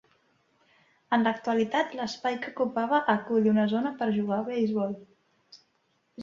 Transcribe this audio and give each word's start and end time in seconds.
En 1.17 1.25
l'actualitat 1.27 1.93
l'espai 1.99 2.37
que 2.45 2.53
ocupava 2.53 3.03
acull 3.15 3.51
una 3.53 3.67
zona 3.75 3.93
per 4.01 4.09
jugar 4.17 4.41
a 4.41 4.47
beisbol. 4.49 4.99